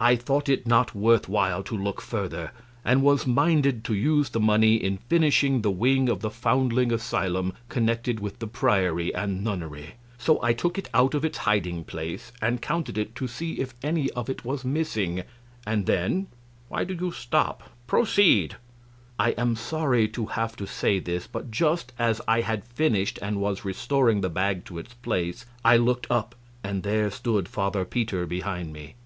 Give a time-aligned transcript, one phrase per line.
[0.00, 0.04] A.
[0.06, 2.50] I thought it not worth while to look further,
[2.84, 7.52] and was minded to use the money in finishing the wing of the foundling asylum
[7.68, 9.94] connected with the priory and nunnery.
[10.18, 13.72] So I took it out of its hiding place and counted it to see if
[13.84, 15.22] any of it was missing.
[15.64, 16.26] And then Q.
[16.68, 17.70] Why do you stop?
[17.86, 18.56] Proceed.
[19.20, 19.26] A.
[19.26, 23.40] I am sorry to have to say this, but just as I had finished and
[23.40, 26.34] was restoring the bag to its place, I looked up
[26.64, 28.96] and there stood Father Peter behind me.